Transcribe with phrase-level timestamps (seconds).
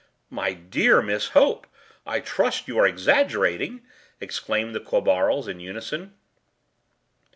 [0.31, 1.67] “_My dear_ Miss Hope!
[2.07, 3.83] I trust you are exaggerating,”
[4.19, 6.15] exclaimed the Quabarls in unison.